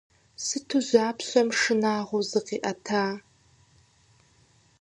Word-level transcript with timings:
Сыту 0.45 0.79
жьапщэм 0.87 1.47
шынагъуэу 1.59 2.23
зыкъиӏэта! 2.29 3.05